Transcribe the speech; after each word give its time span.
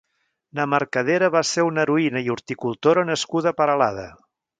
na 0.59 0.63
Mercadera 0.71 1.27
va 1.35 1.43
ser 1.49 1.65
una 1.67 1.83
heroïna 1.87 2.23
i 2.29 2.31
horticultora 2.37 3.05
nascuda 3.11 3.53
a 3.53 3.57
Peralada. 3.61 4.09